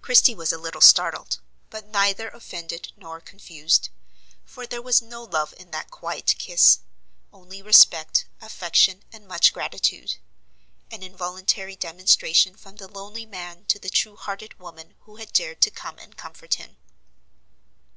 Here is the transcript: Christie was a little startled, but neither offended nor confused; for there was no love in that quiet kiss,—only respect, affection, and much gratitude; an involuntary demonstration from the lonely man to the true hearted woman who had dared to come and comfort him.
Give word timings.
Christie 0.00 0.32
was 0.32 0.52
a 0.52 0.58
little 0.58 0.80
startled, 0.80 1.40
but 1.70 1.88
neither 1.88 2.28
offended 2.28 2.92
nor 2.96 3.20
confused; 3.20 3.88
for 4.44 4.64
there 4.64 4.80
was 4.80 5.02
no 5.02 5.24
love 5.24 5.52
in 5.58 5.72
that 5.72 5.90
quiet 5.90 6.36
kiss,—only 6.38 7.62
respect, 7.62 8.26
affection, 8.40 9.02
and 9.12 9.26
much 9.26 9.52
gratitude; 9.52 10.18
an 10.92 11.02
involuntary 11.02 11.74
demonstration 11.74 12.54
from 12.54 12.76
the 12.76 12.86
lonely 12.86 13.26
man 13.26 13.64
to 13.64 13.80
the 13.80 13.90
true 13.90 14.14
hearted 14.14 14.56
woman 14.60 14.94
who 15.00 15.16
had 15.16 15.32
dared 15.32 15.60
to 15.62 15.72
come 15.72 15.98
and 15.98 16.16
comfort 16.16 16.54
him. 16.54 16.76